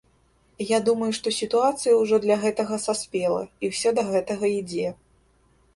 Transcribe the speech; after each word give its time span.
Я 0.67 0.77
думаю, 0.87 1.09
што 1.17 1.33
сітуацыя 1.39 1.93
ўжо 2.01 2.15
для 2.25 2.35
гэтага 2.47 2.75
саспела 2.87 3.43
і 3.67 3.73
ўсё 3.75 3.89
да 4.01 4.09
гэтага 4.13 4.45
ідзе. 4.59 4.89